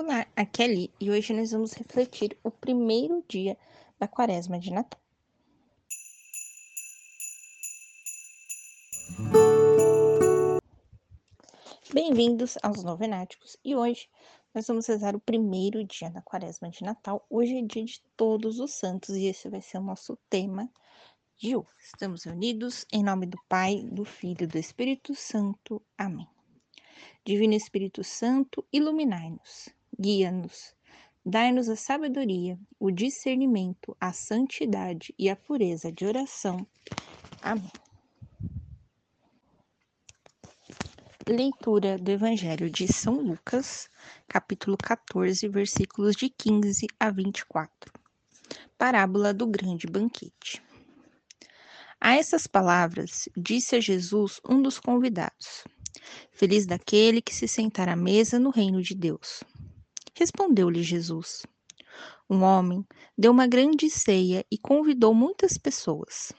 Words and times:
Olá, 0.00 0.24
aqui 0.36 0.62
é 0.62 0.66
Li 0.68 0.94
e 1.00 1.10
hoje 1.10 1.32
nós 1.32 1.50
vamos 1.50 1.72
refletir 1.72 2.38
o 2.44 2.52
primeiro 2.52 3.20
dia 3.28 3.58
da 3.98 4.06
quaresma 4.06 4.56
de 4.56 4.70
Natal. 4.70 5.00
Bem-vindos 11.92 12.56
aos 12.62 12.84
Novenáticos 12.84 13.56
e 13.64 13.74
hoje 13.74 14.08
nós 14.54 14.68
vamos 14.68 14.86
rezar 14.86 15.16
o 15.16 15.20
primeiro 15.20 15.82
dia 15.82 16.08
da 16.10 16.22
quaresma 16.22 16.70
de 16.70 16.84
Natal. 16.84 17.26
Hoje 17.28 17.58
é 17.58 17.62
dia 17.62 17.84
de 17.84 18.00
todos 18.16 18.60
os 18.60 18.74
santos 18.74 19.16
e 19.16 19.24
esse 19.24 19.48
vai 19.48 19.60
ser 19.60 19.78
o 19.78 19.82
nosso 19.82 20.16
tema 20.30 20.70
de 21.36 21.56
hoje. 21.56 21.66
Estamos 21.80 22.22
reunidos 22.22 22.86
em 22.92 23.02
nome 23.02 23.26
do 23.26 23.38
Pai, 23.48 23.82
do 23.82 24.04
Filho 24.04 24.44
e 24.44 24.46
do 24.46 24.58
Espírito 24.58 25.12
Santo. 25.16 25.82
Amém. 25.98 26.28
Divino 27.26 27.54
Espírito 27.54 28.04
Santo, 28.04 28.64
iluminai-nos, 28.72 29.68
guia-nos, 30.00 30.74
dai-nos 31.26 31.68
a 31.68 31.74
sabedoria, 31.74 32.58
o 32.78 32.90
discernimento, 32.90 33.96
a 34.00 34.12
santidade 34.12 35.12
e 35.18 35.28
a 35.28 35.34
pureza 35.34 35.90
de 35.90 36.06
oração. 36.06 36.64
Amém. 37.42 37.72
Leitura 41.26 41.98
do 41.98 42.10
Evangelho 42.10 42.70
de 42.70 42.90
São 42.90 43.20
Lucas, 43.20 43.90
capítulo 44.26 44.76
14, 44.76 45.46
versículos 45.48 46.16
de 46.16 46.30
15 46.30 46.86
a 46.98 47.10
24. 47.10 47.92
Parábola 48.78 49.34
do 49.34 49.46
grande 49.46 49.86
banquete. 49.86 50.62
A 52.00 52.14
essas 52.14 52.46
palavras, 52.46 53.28
disse 53.36 53.74
a 53.74 53.80
Jesus 53.80 54.40
um 54.48 54.62
dos 54.62 54.78
convidados: 54.78 55.64
Feliz 56.32 56.64
daquele 56.64 57.20
que 57.20 57.34
se 57.34 57.48
sentar 57.48 57.88
à 57.88 57.96
mesa 57.96 58.38
no 58.38 58.50
reino 58.50 58.80
de 58.80 58.94
Deus. 58.94 59.42
Respondeu-lhe 60.18 60.82
Jesus: 60.82 61.46
Um 62.28 62.42
homem 62.42 62.84
deu 63.16 63.30
uma 63.30 63.46
grande 63.46 63.88
ceia 63.88 64.44
e 64.50 64.58
convidou 64.58 65.14
muitas 65.14 65.56
pessoas. 65.56 66.32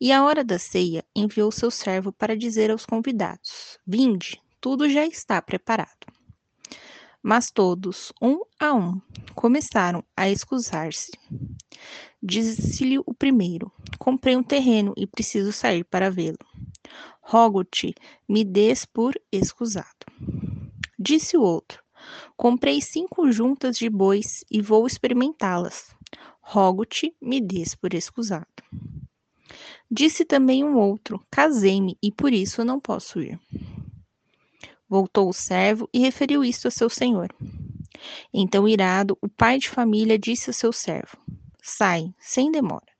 E 0.00 0.10
à 0.10 0.24
hora 0.24 0.42
da 0.42 0.58
ceia 0.58 1.04
enviou 1.14 1.52
seu 1.52 1.70
servo 1.70 2.10
para 2.10 2.34
dizer 2.34 2.70
aos 2.70 2.86
convidados: 2.86 3.78
Vinde, 3.86 4.40
tudo 4.62 4.88
já 4.88 5.04
está 5.04 5.42
preparado. 5.42 6.06
Mas 7.22 7.50
todos, 7.50 8.14
um 8.20 8.40
a 8.58 8.72
um, 8.72 8.98
começaram 9.34 10.02
a 10.16 10.30
excusar-se. 10.30 11.12
Disse-lhe 12.22 12.98
o 12.98 13.12
primeiro: 13.12 13.70
Comprei 13.98 14.36
um 14.36 14.42
terreno 14.42 14.94
e 14.96 15.06
preciso 15.06 15.52
sair 15.52 15.84
para 15.84 16.10
vê-lo 16.10 16.38
rogo-te, 17.30 17.94
me 18.28 18.44
des 18.44 18.84
por 18.84 19.14
escusado. 19.30 20.04
Disse 20.98 21.36
o 21.36 21.42
outro: 21.42 21.80
Comprei 22.36 22.80
cinco 22.80 23.30
juntas 23.30 23.76
de 23.76 23.88
bois 23.88 24.44
e 24.50 24.60
vou 24.60 24.86
experimentá-las. 24.86 25.94
Rogo-te, 26.40 27.14
me 27.20 27.40
des 27.40 27.74
por 27.74 27.94
escusado. 27.94 28.46
Disse 29.90 30.24
também 30.24 30.64
um 30.64 30.76
outro: 30.76 31.24
Casei-me 31.30 31.98
e 32.02 32.10
por 32.10 32.32
isso 32.32 32.64
não 32.64 32.80
posso 32.80 33.20
ir. 33.20 33.38
Voltou 34.88 35.28
o 35.28 35.32
servo 35.32 35.88
e 35.92 35.98
referiu 35.98 36.44
isto 36.44 36.68
a 36.68 36.70
seu 36.70 36.88
senhor. 36.88 37.28
Então, 38.32 38.68
irado, 38.68 39.16
o 39.20 39.28
pai 39.28 39.58
de 39.58 39.68
família 39.68 40.18
disse 40.18 40.50
a 40.50 40.52
seu 40.52 40.72
servo: 40.72 41.16
Sai, 41.62 42.14
sem 42.18 42.50
demora 42.50 42.90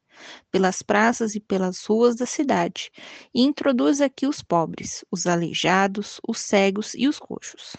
pelas 0.50 0.82
praças 0.82 1.34
e 1.34 1.40
pelas 1.40 1.84
ruas 1.84 2.16
da 2.16 2.26
cidade, 2.26 2.90
e 3.34 3.42
introduz 3.42 4.00
aqui 4.00 4.26
os 4.26 4.42
pobres, 4.42 5.04
os 5.10 5.26
aleijados, 5.26 6.20
os 6.26 6.40
cegos 6.40 6.94
e 6.94 7.08
os 7.08 7.18
coxos. 7.18 7.76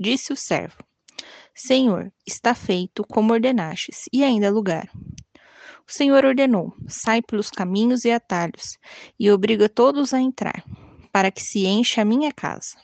Disse 0.00 0.32
o 0.32 0.36
servo: 0.36 0.82
Senhor, 1.54 2.10
está 2.26 2.54
feito 2.54 3.04
como 3.04 3.34
ordenastes, 3.34 4.04
e 4.10 4.24
ainda 4.24 4.50
lugar. 4.50 4.90
O 5.86 5.92
Senhor 5.92 6.24
ordenou: 6.24 6.74
sai 6.88 7.20
pelos 7.20 7.50
caminhos 7.50 8.06
e 8.06 8.10
atalhos, 8.10 8.78
e 9.18 9.30
obriga 9.30 9.68
todos 9.68 10.14
a 10.14 10.18
entrar, 10.20 10.64
para 11.12 11.30
que 11.30 11.42
se 11.42 11.66
encha 11.66 12.00
a 12.00 12.04
minha 12.06 12.32
casa. 12.32 12.78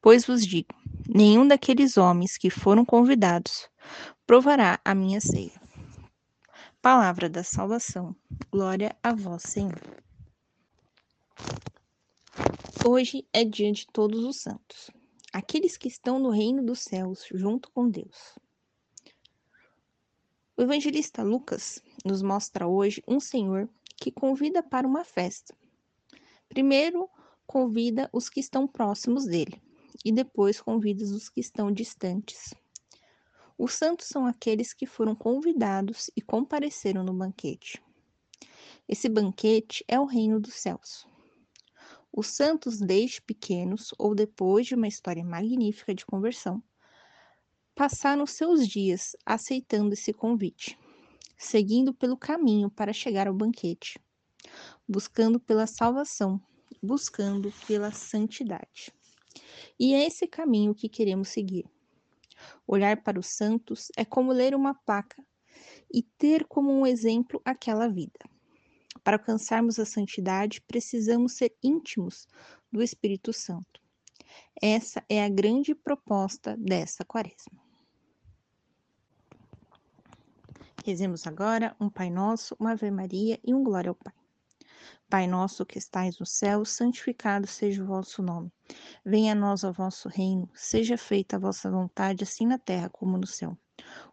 Pois 0.00 0.24
vos 0.24 0.46
digo: 0.46 0.72
nenhum 1.08 1.44
daqueles 1.44 1.96
homens 1.96 2.38
que 2.38 2.50
foram 2.50 2.84
convidados 2.84 3.68
provará 4.24 4.78
a 4.84 4.94
minha 4.94 5.20
ceia. 5.20 5.60
Palavra 6.80 7.28
da 7.28 7.42
salvação. 7.42 8.14
Glória 8.48 8.94
a 9.02 9.12
vós, 9.12 9.42
Senhor. 9.42 9.80
Hoje 12.86 13.26
é 13.32 13.42
dia 13.42 13.72
de 13.72 13.88
todos 13.88 14.22
os 14.22 14.40
santos, 14.40 14.90
aqueles 15.36 15.76
que 15.76 15.86
estão 15.86 16.18
no 16.18 16.30
reino 16.30 16.64
dos 16.64 16.80
céus 16.80 17.26
junto 17.34 17.70
com 17.72 17.90
Deus. 17.90 18.38
O 20.56 20.62
evangelista 20.62 21.22
Lucas 21.22 21.78
nos 22.06 22.22
mostra 22.22 22.66
hoje 22.66 23.02
um 23.06 23.20
Senhor 23.20 23.68
que 23.98 24.10
convida 24.10 24.62
para 24.62 24.88
uma 24.88 25.04
festa. 25.04 25.54
Primeiro, 26.48 27.06
convida 27.46 28.08
os 28.14 28.30
que 28.30 28.40
estão 28.40 28.66
próximos 28.66 29.26
dele 29.26 29.62
e 30.02 30.10
depois 30.10 30.58
convida 30.58 31.04
os 31.04 31.28
que 31.28 31.40
estão 31.40 31.70
distantes. 31.70 32.54
Os 33.58 33.74
santos 33.74 34.06
são 34.06 34.24
aqueles 34.24 34.72
que 34.72 34.86
foram 34.86 35.14
convidados 35.14 36.10
e 36.16 36.22
compareceram 36.22 37.04
no 37.04 37.12
banquete. 37.12 37.82
Esse 38.88 39.06
banquete 39.06 39.84
é 39.86 40.00
o 40.00 40.06
reino 40.06 40.40
dos 40.40 40.54
céus. 40.54 41.06
Os 42.16 42.28
santos, 42.28 42.80
desde 42.80 43.20
pequenos 43.20 43.94
ou 43.98 44.14
depois 44.14 44.66
de 44.66 44.74
uma 44.74 44.88
história 44.88 45.22
magnífica 45.22 45.94
de 45.94 46.06
conversão, 46.06 46.62
passaram 47.74 48.24
seus 48.24 48.66
dias 48.66 49.14
aceitando 49.26 49.92
esse 49.92 50.14
convite, 50.14 50.78
seguindo 51.36 51.92
pelo 51.92 52.16
caminho 52.16 52.70
para 52.70 52.90
chegar 52.90 53.28
ao 53.28 53.34
banquete, 53.34 54.00
buscando 54.88 55.38
pela 55.38 55.66
salvação, 55.66 56.40
buscando 56.82 57.52
pela 57.66 57.92
santidade. 57.92 58.90
E 59.78 59.92
é 59.92 60.06
esse 60.06 60.26
caminho 60.26 60.74
que 60.74 60.88
queremos 60.88 61.28
seguir. 61.28 61.66
Olhar 62.66 63.02
para 63.02 63.20
os 63.20 63.26
santos 63.26 63.88
é 63.94 64.06
como 64.06 64.32
ler 64.32 64.54
uma 64.54 64.72
placa 64.72 65.22
e 65.92 66.02
ter 66.02 66.46
como 66.46 66.72
um 66.72 66.86
exemplo 66.86 67.42
aquela 67.44 67.88
vida. 67.88 68.35
Para 69.06 69.18
alcançarmos 69.18 69.78
a 69.78 69.84
santidade, 69.84 70.60
precisamos 70.62 71.34
ser 71.34 71.54
íntimos 71.62 72.26
do 72.72 72.82
Espírito 72.82 73.32
Santo. 73.32 73.80
Essa 74.60 75.00
é 75.08 75.24
a 75.24 75.28
grande 75.28 75.76
proposta 75.76 76.56
dessa 76.56 77.04
quaresma. 77.04 77.62
Rezemos 80.84 81.24
agora 81.24 81.76
um 81.78 81.88
Pai 81.88 82.10
Nosso, 82.10 82.56
uma 82.58 82.72
Ave 82.72 82.90
Maria 82.90 83.38
e 83.44 83.54
um 83.54 83.62
Glória 83.62 83.90
ao 83.90 83.94
Pai. 83.94 84.12
Pai 85.08 85.28
nosso 85.28 85.64
que 85.64 85.78
estais 85.78 86.18
no 86.18 86.26
céu, 86.26 86.64
santificado 86.64 87.46
seja 87.46 87.84
o 87.84 87.86
vosso 87.86 88.20
nome. 88.20 88.52
Venha 89.04 89.34
a 89.34 89.36
nós 89.36 89.62
o 89.62 89.72
vosso 89.72 90.08
reino, 90.08 90.50
seja 90.52 90.98
feita 90.98 91.36
a 91.36 91.38
vossa 91.38 91.70
vontade, 91.70 92.24
assim 92.24 92.44
na 92.44 92.58
terra 92.58 92.90
como 92.90 93.16
no 93.16 93.26
céu. 93.26 93.56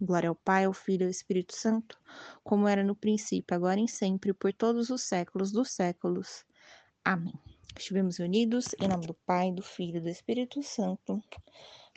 Glória 0.00 0.28
ao 0.28 0.34
Pai, 0.34 0.64
ao 0.64 0.72
Filho 0.72 1.02
e 1.02 1.04
ao 1.04 1.10
Espírito 1.10 1.54
Santo, 1.54 1.98
como 2.42 2.66
era 2.66 2.82
no 2.82 2.96
princípio, 2.96 3.54
agora 3.54 3.80
e 3.80 3.86
sempre, 3.88 4.32
por 4.32 4.52
todos 4.52 4.90
os 4.90 5.02
séculos 5.02 5.52
dos 5.52 5.70
séculos. 5.70 6.44
Amém. 7.04 7.34
Estivemos 7.76 8.18
unidos 8.18 8.74
em 8.80 8.88
nome 8.88 9.06
do 9.06 9.14
Pai, 9.26 9.52
do 9.52 9.62
Filho 9.62 9.98
e 9.98 10.00
do 10.00 10.08
Espírito 10.08 10.62
Santo. 10.62 11.22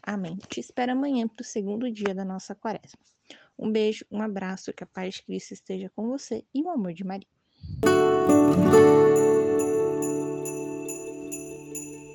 Amém. 0.01 0.37
Te 0.49 0.59
espero 0.59 0.91
amanhã 0.91 1.27
para 1.27 1.41
o 1.41 1.45
segundo 1.45 1.91
dia 1.91 2.13
da 2.13 2.25
nossa 2.25 2.53
quaresma. 2.53 2.99
Um 3.57 3.71
beijo, 3.71 4.05
um 4.11 4.21
abraço, 4.21 4.73
que 4.73 4.83
a 4.83 4.87
paz 4.87 5.15
de 5.15 5.23
Cristo 5.23 5.53
esteja 5.53 5.89
com 5.95 6.07
você 6.07 6.43
e 6.53 6.61
o 6.61 6.69
amor 6.69 6.93
de 6.93 7.03
Maria. 7.03 7.27